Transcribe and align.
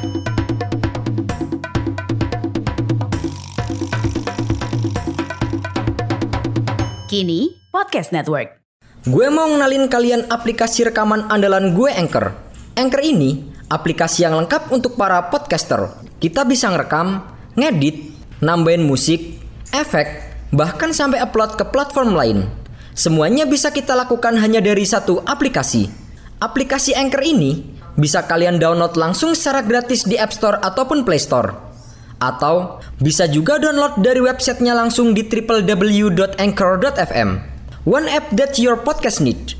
Kini 0.00 0.08
Podcast 7.68 8.16
Network. 8.16 8.64
Gue 9.04 9.28
mau 9.28 9.44
ngenalin 9.44 9.92
kalian 9.92 10.32
aplikasi 10.32 10.88
rekaman 10.88 11.28
andalan 11.28 11.76
gue 11.76 11.92
Anchor. 11.92 12.32
Anchor 12.80 13.04
ini 13.04 13.44
aplikasi 13.68 14.24
yang 14.24 14.40
lengkap 14.40 14.72
untuk 14.72 14.96
para 14.96 15.28
podcaster. 15.28 15.92
Kita 16.16 16.48
bisa 16.48 16.72
ngerekam, 16.72 17.20
ngedit, 17.60 18.08
nambahin 18.40 18.80
musik, 18.80 19.36
efek, 19.68 20.08
bahkan 20.48 20.96
sampai 20.96 21.20
upload 21.20 21.60
ke 21.60 21.64
platform 21.68 22.16
lain. 22.16 22.48
Semuanya 22.96 23.44
bisa 23.44 23.68
kita 23.68 23.92
lakukan 23.92 24.40
hanya 24.40 24.64
dari 24.64 24.88
satu 24.88 25.20
aplikasi. 25.28 25.92
Aplikasi 26.40 26.96
Anchor 26.96 27.20
ini 27.20 27.79
bisa 28.00 28.24
kalian 28.24 28.56
download 28.56 28.96
langsung 28.96 29.36
secara 29.36 29.60
gratis 29.60 30.08
di 30.08 30.16
App 30.16 30.32
Store 30.32 30.56
ataupun 30.56 31.04
Play 31.04 31.20
Store. 31.20 31.52
Atau 32.16 32.80
bisa 32.96 33.28
juga 33.28 33.60
download 33.60 34.00
dari 34.00 34.24
websitenya 34.24 34.72
langsung 34.72 35.12
di 35.12 35.28
www.anchor.fm. 35.28 37.28
One 37.84 38.08
app 38.08 38.32
that 38.32 38.56
your 38.56 38.80
podcast 38.80 39.20
need. 39.20 39.59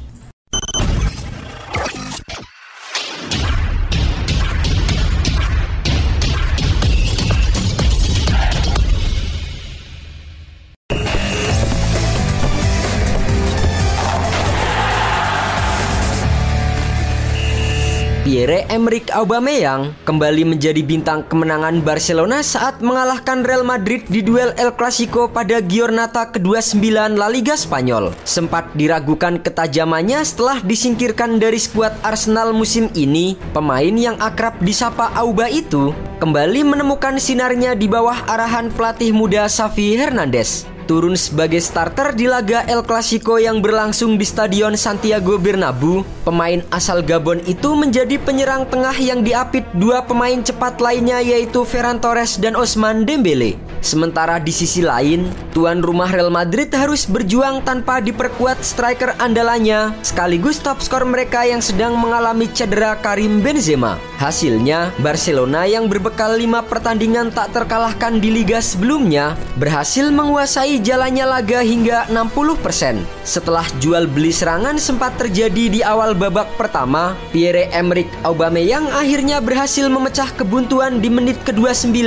Pierre-Emerick 18.21 19.09
Aubameyang 19.17 19.97
kembali 20.05 20.45
menjadi 20.45 20.85
bintang 20.85 21.25
kemenangan 21.25 21.81
Barcelona 21.81 22.45
saat 22.45 22.85
mengalahkan 22.85 23.41
Real 23.41 23.65
Madrid 23.65 24.05
di 24.13 24.21
duel 24.21 24.53
El 24.61 24.77
Clasico 24.77 25.33
pada 25.33 25.65
Giornata 25.65 26.29
ke-29 26.29 27.17
La 27.17 27.33
Liga 27.33 27.57
Spanyol. 27.57 28.13
Sempat 28.29 28.77
diragukan 28.77 29.41
ketajamannya 29.41 30.21
setelah 30.21 30.61
disingkirkan 30.61 31.41
dari 31.41 31.57
skuad 31.57 31.97
Arsenal 32.05 32.53
musim 32.53 32.93
ini, 32.93 33.41
pemain 33.57 33.97
yang 33.97 34.21
akrab 34.21 34.61
disapa 34.61 35.09
Auba 35.17 35.49
itu 35.49 35.97
kembali 36.21 36.77
menemukan 36.77 37.17
sinarnya 37.17 37.73
di 37.73 37.89
bawah 37.89 38.29
arahan 38.29 38.69
pelatih 38.69 39.17
muda 39.17 39.49
Xavi 39.49 39.97
Hernandez 39.97 40.70
turun 40.91 41.15
sebagai 41.15 41.63
starter 41.63 42.19
di 42.19 42.27
laga 42.27 42.67
El 42.67 42.83
Clasico 42.83 43.39
yang 43.39 43.63
berlangsung 43.63 44.19
di 44.19 44.27
Stadion 44.27 44.75
Santiago 44.75 45.39
Bernabeu. 45.39 46.03
Pemain 46.27 46.67
asal 46.75 47.07
Gabon 47.07 47.39
itu 47.47 47.79
menjadi 47.79 48.19
penyerang 48.19 48.67
tengah 48.67 48.99
yang 48.99 49.23
diapit 49.23 49.63
dua 49.79 50.03
pemain 50.03 50.43
cepat 50.43 50.83
lainnya 50.83 51.23
yaitu 51.23 51.63
Ferran 51.63 52.03
Torres 52.03 52.43
dan 52.43 52.59
Osman 52.59 53.07
Dembele. 53.07 53.55
Sementara 53.81 54.37
di 54.37 54.53
sisi 54.53 54.85
lain, 54.85 55.31
tuan 55.57 55.81
rumah 55.81 56.11
Real 56.11 56.29
Madrid 56.29 56.69
harus 56.75 57.09
berjuang 57.09 57.65
tanpa 57.65 58.03
diperkuat 58.05 58.61
striker 58.61 59.17
andalannya 59.17 59.95
sekaligus 60.05 60.61
top 60.61 60.85
skor 60.85 61.07
mereka 61.09 61.49
yang 61.49 61.65
sedang 61.65 61.97
mengalami 61.97 62.45
cedera 62.53 62.99
Karim 63.01 63.41
Benzema. 63.41 63.97
Hasilnya, 64.21 64.93
Barcelona 65.01 65.65
yang 65.65 65.89
berbekal 65.89 66.37
lima 66.37 66.61
pertandingan 66.61 67.33
tak 67.33 67.57
terkalahkan 67.57 68.21
di 68.21 68.29
liga 68.29 68.61
sebelumnya 68.61 69.33
berhasil 69.57 70.13
menguasai 70.13 70.80
jalannya 70.81 71.29
laga 71.29 71.61
hingga 71.63 72.09
60%. 72.11 73.05
Setelah 73.23 73.63
jual 73.79 74.11
beli 74.11 74.35
serangan 74.35 74.81
sempat 74.81 75.15
terjadi 75.21 75.65
di 75.69 75.81
awal 75.85 76.17
babak 76.17 76.49
pertama, 76.59 77.15
Pierre-Emerick 77.31 78.11
Aubameyang 78.27 78.89
akhirnya 78.91 79.39
berhasil 79.39 79.87
memecah 79.87 80.33
kebuntuan 80.35 80.99
di 80.99 81.13
menit 81.13 81.39
ke-29 81.47 82.01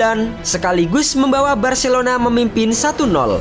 sekaligus 0.44 1.16
membawa 1.16 1.56
Barcelona 1.56 2.20
memimpin 2.20 2.76
1-0. 2.76 3.08
10 3.08 3.40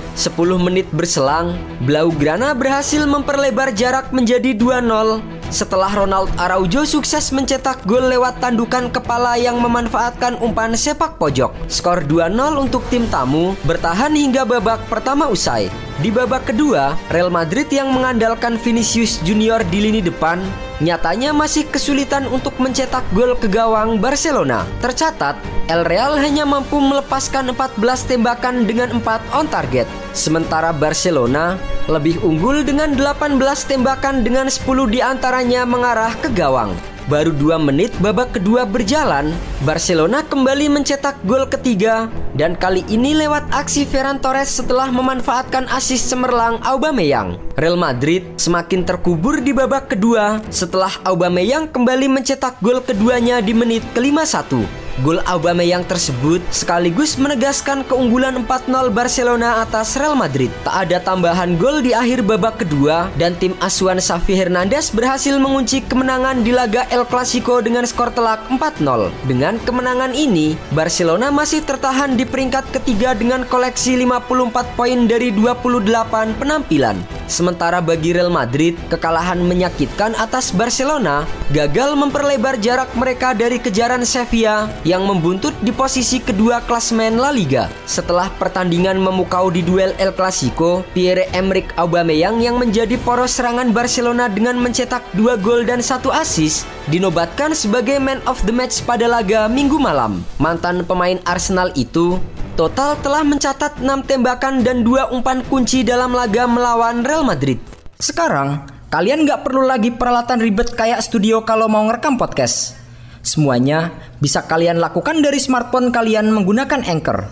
menit 0.60 0.86
berselang, 0.94 1.58
Blaugrana 1.82 2.54
berhasil 2.54 3.02
memperlebar 3.08 3.74
jarak 3.74 4.14
menjadi 4.14 4.54
2-0 4.54 5.41
setelah 5.52 5.92
Ronald 5.92 6.32
Araujo 6.40 6.88
sukses 6.88 7.28
mencetak 7.30 7.84
gol 7.84 8.08
lewat 8.08 8.40
tandukan 8.40 8.88
kepala 8.88 9.36
yang 9.36 9.60
memanfaatkan 9.60 10.40
umpan 10.40 10.72
sepak 10.72 11.20
pojok. 11.20 11.52
Skor 11.68 12.08
2-0 12.08 12.32
untuk 12.56 12.82
tim 12.88 13.04
tamu 13.12 13.52
bertahan 13.68 14.16
hingga 14.16 14.48
babak 14.48 14.80
pertama 14.88 15.28
usai. 15.28 15.68
Di 16.00 16.08
babak 16.08 16.50
kedua, 16.50 16.96
Real 17.12 17.28
Madrid 17.28 17.68
yang 17.68 17.92
mengandalkan 17.92 18.56
Vinicius 18.56 19.20
Junior 19.20 19.60
di 19.68 19.78
lini 19.84 20.00
depan 20.00 20.40
nyatanya 20.80 21.36
masih 21.36 21.68
kesulitan 21.68 22.24
untuk 22.30 22.56
mencetak 22.56 23.04
gol 23.12 23.36
ke 23.36 23.50
gawang 23.50 24.00
Barcelona. 24.00 24.64
Tercatat, 24.80 25.36
El 25.68 25.84
Real 25.84 26.16
hanya 26.16 26.48
mampu 26.48 26.80
melepaskan 26.80 27.52
14 27.52 28.08
tembakan 28.08 28.64
dengan 28.64 29.02
4 29.02 29.36
on 29.36 29.50
target. 29.50 29.84
Sementara 30.16 30.72
Barcelona 30.72 31.60
lebih 31.90 32.22
unggul 32.24 32.64
dengan 32.64 32.96
18 32.96 33.36
tembakan 33.68 34.24
dengan 34.24 34.48
10 34.48 34.64
di 34.88 35.04
antaranya 35.04 35.68
mengarah 35.68 36.14
ke 36.16 36.32
gawang. 36.32 36.72
Baru 37.10 37.34
dua 37.34 37.58
menit 37.58 37.90
babak 37.98 38.38
kedua 38.38 38.62
berjalan, 38.62 39.34
Barcelona 39.66 40.22
kembali 40.22 40.70
mencetak 40.70 41.18
gol 41.26 41.50
ketiga 41.50 42.06
dan 42.32 42.56
kali 42.56 42.84
ini 42.88 43.12
lewat 43.16 43.52
aksi 43.52 43.84
Ferran 43.84 44.18
Torres 44.18 44.48
setelah 44.48 44.88
memanfaatkan 44.88 45.68
asis 45.68 46.08
cemerlang 46.08 46.60
Aubameyang. 46.64 47.36
Real 47.56 47.76
Madrid 47.76 48.24
semakin 48.40 48.88
terkubur 48.88 49.40
di 49.44 49.52
babak 49.52 49.92
kedua 49.92 50.40
setelah 50.48 50.92
Aubameyang 51.04 51.68
kembali 51.68 52.08
mencetak 52.08 52.58
gol 52.64 52.80
keduanya 52.80 53.44
di 53.44 53.52
menit 53.52 53.84
ke-51. 53.92 54.81
Gol 55.00 55.24
Aubameyang 55.24 55.88
tersebut 55.88 56.44
sekaligus 56.52 57.16
menegaskan 57.16 57.80
keunggulan 57.88 58.44
4-0 58.44 58.92
Barcelona 58.92 59.64
atas 59.64 59.96
Real 59.96 60.12
Madrid. 60.12 60.52
Tak 60.68 60.84
ada 60.84 61.00
tambahan 61.00 61.56
gol 61.56 61.80
di 61.80 61.96
akhir 61.96 62.20
babak 62.20 62.60
kedua 62.60 63.08
dan 63.16 63.32
tim 63.40 63.56
asuhan 63.64 63.96
Xavi 63.96 64.36
Hernandez 64.36 64.92
berhasil 64.92 65.32
mengunci 65.40 65.80
kemenangan 65.80 66.44
di 66.44 66.52
laga 66.52 66.84
El 66.92 67.08
Clasico 67.08 67.64
dengan 67.64 67.88
skor 67.88 68.12
telak 68.12 68.44
4-0. 68.52 69.08
Dengan 69.24 69.56
kemenangan 69.64 70.12
ini, 70.12 70.60
Barcelona 70.76 71.32
masih 71.32 71.64
tertahan 71.64 72.12
di 72.12 72.28
peringkat 72.28 72.68
ketiga 72.76 73.16
dengan 73.16 73.48
koleksi 73.48 73.96
54 73.96 74.76
poin 74.76 75.08
dari 75.08 75.32
28 75.32 76.36
penampilan. 76.36 77.00
Sementara 77.32 77.80
bagi 77.80 78.12
Real 78.12 78.28
Madrid, 78.28 78.76
kekalahan 78.92 79.40
menyakitkan 79.40 80.12
atas 80.20 80.52
Barcelona 80.52 81.24
gagal 81.48 81.96
memperlebar 81.96 82.60
jarak 82.60 82.92
mereka 82.92 83.32
dari 83.32 83.56
kejaran 83.56 84.04
Sevilla 84.04 84.68
yang 84.82 85.06
membuntut 85.06 85.54
di 85.62 85.70
posisi 85.70 86.18
kedua 86.18 86.62
klasmen 86.66 87.18
La 87.18 87.30
Liga. 87.30 87.70
Setelah 87.86 88.30
pertandingan 88.38 88.98
memukau 88.98 89.50
di 89.50 89.62
duel 89.62 89.94
El 89.98 90.10
Clasico, 90.14 90.82
Pierre-Emerick 90.94 91.74
Aubameyang 91.78 92.42
yang 92.42 92.58
menjadi 92.58 92.98
poros 92.98 93.38
serangan 93.38 93.70
Barcelona 93.70 94.26
dengan 94.26 94.58
mencetak 94.58 95.02
dua 95.14 95.38
gol 95.38 95.62
dan 95.62 95.78
satu 95.78 96.10
assist 96.10 96.66
dinobatkan 96.90 97.54
sebagai 97.54 98.02
man 98.02 98.18
of 98.26 98.42
the 98.42 98.54
match 98.54 98.82
pada 98.82 99.06
laga 99.06 99.46
minggu 99.46 99.78
malam. 99.78 100.26
Mantan 100.42 100.82
pemain 100.82 101.18
Arsenal 101.22 101.70
itu 101.78 102.18
total 102.58 102.98
telah 103.00 103.22
mencatat 103.22 103.80
6 103.80 103.86
tembakan 104.10 104.66
dan 104.66 104.82
2 104.82 105.14
umpan 105.14 105.40
kunci 105.46 105.86
dalam 105.86 106.12
laga 106.12 106.44
melawan 106.50 107.06
Real 107.06 107.22
Madrid. 107.22 107.62
Sekarang, 108.02 108.66
kalian 108.90 109.22
nggak 109.22 109.46
perlu 109.46 109.62
lagi 109.62 109.94
peralatan 109.94 110.42
ribet 110.42 110.74
kayak 110.74 111.00
studio 111.00 111.46
kalau 111.46 111.70
mau 111.70 111.86
ngerekam 111.86 112.18
podcast. 112.18 112.81
Semuanya 113.22 113.94
bisa 114.18 114.42
kalian 114.50 114.82
lakukan 114.82 115.22
dari 115.22 115.38
smartphone 115.38 115.94
kalian 115.94 116.34
menggunakan 116.34 116.82
Anchor. 116.82 117.30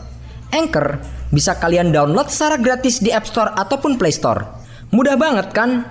Anchor 0.54 1.02
bisa 1.34 1.58
kalian 1.58 1.90
download 1.90 2.30
secara 2.30 2.58
gratis 2.58 3.02
di 3.02 3.10
App 3.10 3.26
Store 3.26 3.50
ataupun 3.54 3.98
Play 3.98 4.14
Store. 4.14 4.46
Mudah 4.94 5.18
banget 5.18 5.50
kan? 5.50 5.86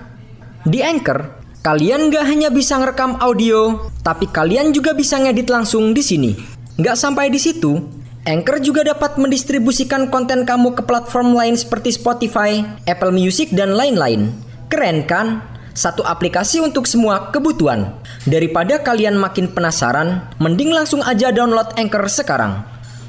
Di 0.64 0.80
Anchor, 0.84 1.40
kalian 1.64 2.12
nggak 2.12 2.24
hanya 2.24 2.48
bisa 2.52 2.76
ngerekam 2.76 3.16
audio, 3.20 3.88
tapi 4.00 4.28
kalian 4.28 4.72
juga 4.72 4.92
bisa 4.92 5.16
ngedit 5.20 5.48
langsung 5.48 5.92
di 5.96 6.04
sini. 6.04 6.32
Nggak 6.80 6.96
sampai 6.96 7.28
di 7.32 7.40
situ, 7.40 7.80
Anchor 8.28 8.60
juga 8.60 8.84
dapat 8.84 9.16
mendistribusikan 9.16 10.12
konten 10.12 10.44
kamu 10.44 10.76
ke 10.76 10.84
platform 10.84 11.32
lain 11.32 11.56
seperti 11.56 11.96
Spotify, 11.96 12.60
Apple 12.84 13.12
Music, 13.12 13.52
dan 13.56 13.72
lain-lain. 13.72 14.32
Keren 14.68 15.08
kan? 15.08 15.40
Satu 15.80 16.04
aplikasi 16.04 16.60
untuk 16.60 16.84
semua 16.84 17.32
kebutuhan. 17.32 17.88
Daripada 18.28 18.84
kalian 18.84 19.16
makin 19.16 19.48
penasaran, 19.48 20.28
mending 20.36 20.76
langsung 20.76 21.00
aja 21.00 21.32
download 21.32 21.72
Anchor 21.80 22.04
sekarang. 22.04 22.60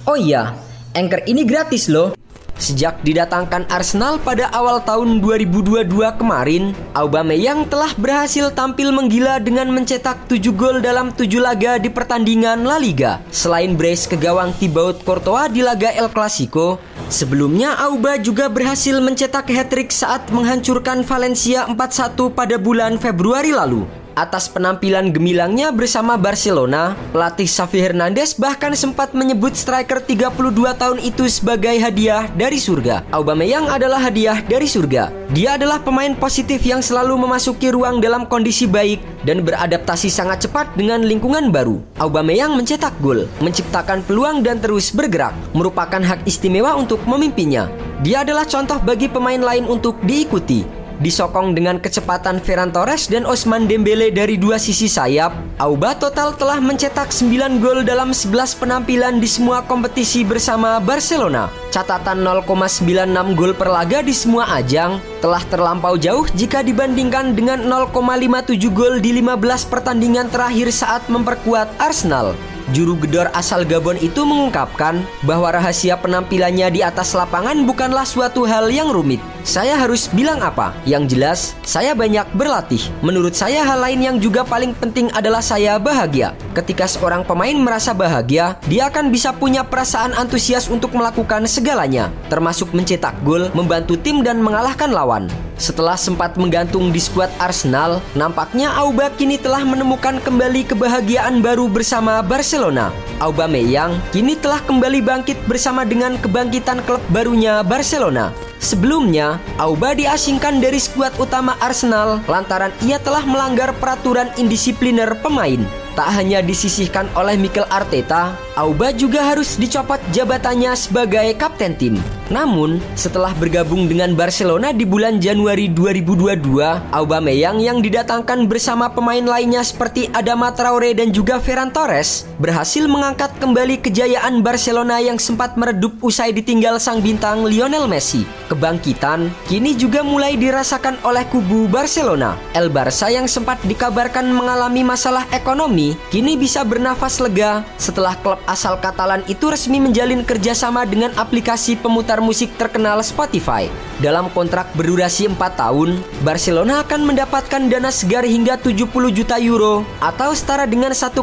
Oh 0.07 0.15
iya, 0.15 0.55
Anchor 0.95 1.19
ini 1.27 1.43
gratis 1.43 1.91
loh. 1.91 2.15
Sejak 2.61 3.01
didatangkan 3.01 3.65
Arsenal 3.73 4.21
pada 4.21 4.45
awal 4.53 4.85
tahun 4.85 5.17
2022 5.17 5.89
kemarin, 6.21 6.77
Aubameyang 6.93 7.65
telah 7.65 7.89
berhasil 7.97 8.53
tampil 8.53 8.93
menggila 8.93 9.41
dengan 9.41 9.73
mencetak 9.73 10.29
7 10.29 10.53
gol 10.53 10.77
dalam 10.77 11.09
7 11.09 11.41
laga 11.41 11.81
di 11.81 11.89
pertandingan 11.89 12.61
La 12.61 12.77
Liga. 12.77 13.17
Selain 13.33 13.73
brace 13.73 14.05
ke 14.05 14.13
gawang 14.13 14.53
Thibaut 14.53 15.01
Courtois 15.01 15.49
di 15.49 15.65
laga 15.65 15.89
El 15.89 16.13
Clasico, 16.13 16.77
sebelumnya 17.09 17.81
Auba 17.81 18.21
juga 18.21 18.45
berhasil 18.45 18.93
mencetak 19.01 19.49
hat-trick 19.49 19.89
saat 19.89 20.29
menghancurkan 20.29 21.01
Valencia 21.01 21.65
4-1 21.65 22.29
pada 22.29 22.61
bulan 22.61 23.01
Februari 23.01 23.57
lalu. 23.57 24.00
Atas 24.11 24.51
penampilan 24.51 25.15
gemilangnya 25.15 25.71
bersama 25.71 26.19
Barcelona, 26.19 26.99
pelatih 27.15 27.47
Xavi 27.47 27.79
Hernandez 27.79 28.35
bahkan 28.35 28.75
sempat 28.75 29.15
menyebut 29.15 29.55
striker 29.55 30.03
32 30.03 30.51
tahun 30.75 30.99
itu 30.99 31.31
sebagai 31.31 31.71
hadiah 31.79 32.27
dari 32.35 32.59
surga. 32.59 33.07
Aubameyang 33.15 33.71
adalah 33.71 34.03
hadiah 34.03 34.43
dari 34.43 34.67
surga. 34.67 35.31
Dia 35.31 35.55
adalah 35.55 35.79
pemain 35.79 36.11
positif 36.11 36.59
yang 36.67 36.83
selalu 36.83 37.23
memasuki 37.23 37.71
ruang 37.71 38.03
dalam 38.03 38.27
kondisi 38.27 38.67
baik 38.67 38.99
dan 39.23 39.47
beradaptasi 39.47 40.11
sangat 40.11 40.43
cepat 40.43 40.75
dengan 40.75 41.07
lingkungan 41.07 41.47
baru. 41.47 41.79
Aubameyang 41.95 42.51
mencetak 42.59 42.91
gol, 42.99 43.31
menciptakan 43.39 44.03
peluang 44.03 44.43
dan 44.43 44.59
terus 44.59 44.91
bergerak, 44.91 45.31
merupakan 45.55 46.03
hak 46.03 46.27
istimewa 46.27 46.75
untuk 46.75 46.99
memimpinnya. 47.07 47.71
Dia 48.03 48.27
adalah 48.27 48.43
contoh 48.43 48.75
bagi 48.83 49.07
pemain 49.07 49.39
lain 49.39 49.71
untuk 49.71 49.95
diikuti. 50.03 50.80
Disokong 51.01 51.57
dengan 51.57 51.81
kecepatan 51.81 52.37
Ferran 52.37 52.69
Torres 52.69 53.09
dan 53.09 53.25
Osman 53.25 53.65
Dembele 53.65 54.13
dari 54.13 54.37
dua 54.37 54.61
sisi 54.61 54.85
sayap, 54.85 55.33
Auba 55.57 55.97
total 55.97 56.37
telah 56.37 56.61
mencetak 56.61 57.09
9 57.09 57.57
gol 57.57 57.81
dalam 57.81 58.13
11 58.13 58.61
penampilan 58.61 59.17
di 59.17 59.25
semua 59.25 59.65
kompetisi 59.65 60.21
bersama 60.21 60.77
Barcelona. 60.77 61.49
Catatan 61.73 62.21
0,96 62.21 63.33
gol 63.33 63.57
per 63.57 63.73
laga 63.73 64.05
di 64.05 64.13
semua 64.13 64.45
ajang 64.53 65.01
telah 65.25 65.41
terlampau 65.49 65.97
jauh 65.97 66.29
jika 66.37 66.61
dibandingkan 66.61 67.33
dengan 67.33 67.65
0,57 67.65 68.61
gol 68.69 69.01
di 69.01 69.17
15 69.25 69.73
pertandingan 69.73 70.29
terakhir 70.29 70.69
saat 70.69 71.01
memperkuat 71.09 71.81
Arsenal. 71.81 72.37
Juru 72.69 72.93
gedor 73.01 73.27
asal 73.33 73.65
Gabon 73.65 73.97
itu 73.99 74.21
mengungkapkan 74.21 75.01
bahwa 75.25 75.49
rahasia 75.49 75.97
penampilannya 75.97 76.69
di 76.69 76.85
atas 76.85 77.17
lapangan 77.17 77.65
bukanlah 77.65 78.05
suatu 78.05 78.45
hal 78.45 78.69
yang 78.69 78.93
rumit. 78.93 79.19
Saya 79.41 79.73
harus 79.73 80.05
bilang 80.13 80.37
apa? 80.45 80.69
Yang 80.85 81.03
jelas, 81.17 81.39
saya 81.65 81.97
banyak 81.97 82.29
berlatih. 82.37 82.81
Menurut 83.01 83.33
saya 83.33 83.65
hal 83.65 83.81
lain 83.81 84.01
yang 84.01 84.17
juga 84.21 84.45
paling 84.45 84.77
penting 84.77 85.09
adalah 85.17 85.41
saya 85.41 85.81
bahagia. 85.81 86.37
Ketika 86.53 86.85
seorang 86.85 87.25
pemain 87.25 87.57
merasa 87.57 87.89
bahagia, 87.89 88.53
dia 88.69 88.85
akan 88.93 89.09
bisa 89.09 89.33
punya 89.33 89.65
perasaan 89.65 90.13
antusias 90.13 90.69
untuk 90.69 90.93
melakukan 90.93 91.49
segalanya, 91.49 92.13
termasuk 92.29 92.69
mencetak 92.69 93.17
gol, 93.25 93.49
membantu 93.57 93.97
tim 93.97 94.21
dan 94.21 94.37
mengalahkan 94.45 94.93
lawan. 94.93 95.25
Setelah 95.57 95.97
sempat 95.97 96.37
menggantung 96.37 96.93
di 96.93 97.01
skuad 97.01 97.29
Arsenal, 97.37 98.01
nampaknya 98.17 98.73
Auba 98.77 99.13
kini 99.13 99.37
telah 99.37 99.61
menemukan 99.61 100.17
kembali 100.21 100.69
kebahagiaan 100.69 101.41
baru 101.41 101.69
bersama 101.69 102.21
Barcelona. 102.25 102.93
Aubameyang 103.21 103.97
kini 104.09 104.37
telah 104.37 104.61
kembali 104.65 105.01
bangkit 105.05 105.37
bersama 105.45 105.85
dengan 105.85 106.17
kebangkitan 106.17 106.81
klub 106.85 107.01
barunya 107.13 107.61
Barcelona. 107.61 108.50
Sebelumnya, 108.61 109.41
Auba 109.57 109.97
diasingkan 109.97 110.61
dari 110.61 110.77
skuad 110.77 111.17
utama 111.17 111.57
Arsenal 111.57 112.21
lantaran 112.29 112.69
ia 112.85 113.01
telah 113.01 113.25
melanggar 113.25 113.73
peraturan 113.81 114.29
indisipliner 114.37 115.17
pemain. 115.17 115.65
Tak 115.97 116.07
hanya 116.13 116.39
disisihkan 116.45 117.09
oleh 117.17 117.35
Mikel 117.41 117.65
Arteta, 117.67 118.37
Auba 118.53 118.93
juga 118.93 119.25
harus 119.25 119.57
dicopot 119.57 119.99
jabatannya 120.13 120.77
sebagai 120.77 121.33
kapten 121.41 121.73
tim. 121.73 121.95
Namun, 122.29 122.77
setelah 122.93 123.33
bergabung 123.33 123.89
dengan 123.89 124.13
Barcelona 124.13 124.69
di 124.69 124.85
bulan 124.85 125.17
Januari 125.17 125.71
2022, 125.73 126.93
Aubameyang 126.93 127.57
yang 127.57 127.81
didatangkan 127.81 128.45
bersama 128.45 128.93
pemain 128.93 129.25
lainnya 129.25 129.65
seperti 129.65 130.11
Adama 130.13 130.53
Traore 130.53 130.93
dan 130.93 131.09
juga 131.09 131.41
Ferran 131.41 131.73
Torres 131.73 132.29
berhasil 132.37 132.85
mengangkat 132.85 133.33
kembali 133.41 133.81
kejayaan 133.81 134.45
Barcelona 134.45 135.01
yang 135.01 135.17
sempat 135.17 135.57
meredup 135.57 135.97
usai 136.05 136.29
ditinggal 136.29 136.77
sang 136.77 137.01
bintang 137.01 137.41
Lionel 137.45 137.89
Messi. 137.89 138.23
Kebangkitan 138.47 139.33
kini 139.49 139.73
juga 139.73 140.05
mulai 140.05 140.37
dirasakan 140.37 141.01
oleh 141.01 141.25
kubu 141.27 141.65
Barcelona. 141.65 142.37
El 142.53 142.69
Barça 142.69 143.09
yang 143.09 143.25
sempat 143.25 143.57
dikabarkan 143.65 144.29
mengalami 144.29 144.85
masalah 144.85 145.25
ekonomi 145.33 145.97
kini 146.13 146.37
bisa 146.37 146.61
bernafas 146.61 147.17
lega 147.17 147.65
setelah 147.79 148.13
klub 148.19 148.37
asal 148.45 148.77
Katalan 148.81 149.25
itu 149.25 149.49
resmi 149.49 149.77
menjalin 149.77 150.25
kerjasama 150.25 150.85
dengan 150.85 151.13
aplikasi 151.17 151.77
pemutar 151.77 152.20
musik 152.21 152.53
terkenal 152.55 153.01
Spotify. 153.01 153.67
Dalam 153.97 154.29
kontrak 154.31 154.69
berdurasi 154.77 155.27
4 155.27 155.37
tahun, 155.57 155.99
Barcelona 156.21 156.85
akan 156.85 157.01
mendapatkan 157.09 157.61
dana 157.67 157.89
segar 157.89 158.23
hingga 158.23 158.55
70 158.61 158.87
juta 159.09 159.41
euro 159.41 159.83
atau 159.97 160.31
setara 160.37 160.69
dengan 160.69 160.93
1,1 160.93 161.17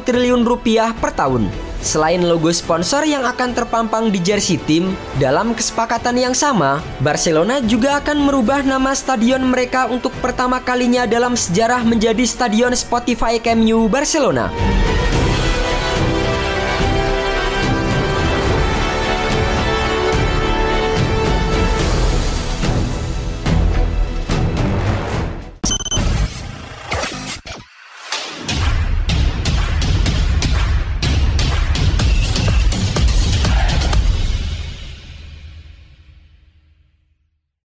triliun 0.00 0.46
rupiah 0.46 0.94
per 0.96 1.10
tahun. 1.12 1.50
Selain 1.78 2.18
logo 2.18 2.50
sponsor 2.50 3.06
yang 3.06 3.22
akan 3.22 3.54
terpampang 3.54 4.10
di 4.10 4.18
jersey 4.18 4.58
tim, 4.58 4.98
dalam 5.22 5.54
kesepakatan 5.54 6.18
yang 6.18 6.34
sama, 6.34 6.82
Barcelona 6.98 7.62
juga 7.62 8.02
akan 8.02 8.26
merubah 8.26 8.66
nama 8.66 8.90
stadion 8.98 9.46
mereka 9.46 9.86
untuk 9.86 10.10
pertama 10.18 10.58
kalinya 10.58 11.06
dalam 11.06 11.38
sejarah 11.38 11.86
menjadi 11.86 12.26
Stadion 12.26 12.74
Spotify 12.74 13.38
Camp 13.38 13.62
Nou 13.62 13.86
Barcelona. 13.86 14.50